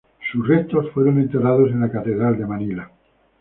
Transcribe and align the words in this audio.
Sus 0.31 0.47
restos 0.47 0.89
fueron 0.93 1.19
enterrados 1.19 1.69
en 1.69 1.81
la 1.81 1.91
catedral 1.91 2.35
de 2.35 2.47
Manila. 2.47 2.89